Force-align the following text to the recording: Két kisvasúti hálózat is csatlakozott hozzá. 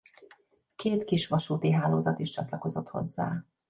Két 0.75 1.03
kisvasúti 1.03 1.71
hálózat 1.71 2.19
is 2.19 2.29
csatlakozott 2.29 2.87
hozzá. 2.89 3.45